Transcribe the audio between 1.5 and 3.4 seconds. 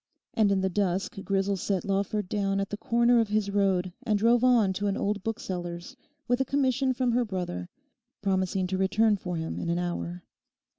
set Lawford down at the corner of